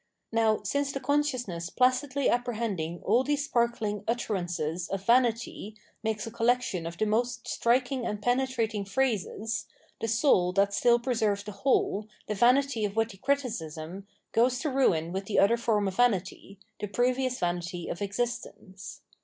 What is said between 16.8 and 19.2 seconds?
previous vanity of existence.